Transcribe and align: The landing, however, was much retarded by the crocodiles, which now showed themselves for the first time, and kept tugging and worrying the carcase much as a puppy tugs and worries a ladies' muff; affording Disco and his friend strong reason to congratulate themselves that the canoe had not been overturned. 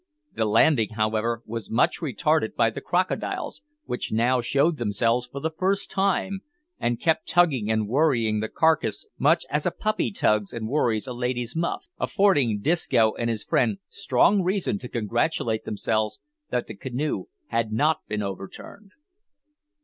The 0.33 0.45
landing, 0.45 0.93
however, 0.93 1.43
was 1.45 1.69
much 1.69 1.99
retarded 1.99 2.55
by 2.55 2.71
the 2.71 2.81
crocodiles, 2.81 3.61
which 3.85 4.11
now 4.11 4.41
showed 4.41 4.77
themselves 4.77 5.27
for 5.27 5.39
the 5.39 5.51
first 5.55 5.91
time, 5.91 6.39
and 6.79 6.99
kept 6.99 7.27
tugging 7.27 7.69
and 7.69 7.87
worrying 7.87 8.39
the 8.39 8.49
carcase 8.49 9.05
much 9.19 9.45
as 9.51 9.67
a 9.67 9.69
puppy 9.69 10.09
tugs 10.09 10.53
and 10.53 10.67
worries 10.67 11.05
a 11.05 11.13
ladies' 11.13 11.55
muff; 11.55 11.85
affording 11.99 12.61
Disco 12.61 13.13
and 13.13 13.29
his 13.29 13.43
friend 13.43 13.77
strong 13.89 14.41
reason 14.41 14.79
to 14.79 14.89
congratulate 14.89 15.65
themselves 15.65 16.19
that 16.49 16.65
the 16.65 16.73
canoe 16.73 17.25
had 17.49 17.71
not 17.71 17.99
been 18.07 18.23
overturned. 18.23 18.93